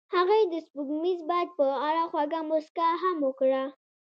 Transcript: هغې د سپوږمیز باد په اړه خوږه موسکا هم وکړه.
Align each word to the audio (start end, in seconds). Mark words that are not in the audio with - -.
هغې 0.15 0.39
د 0.51 0.53
سپوږمیز 0.65 1.19
باد 1.29 1.47
په 1.57 1.65
اړه 1.87 2.03
خوږه 2.11 2.41
موسکا 2.49 2.87
هم 3.03 3.17
وکړه. 3.27 3.63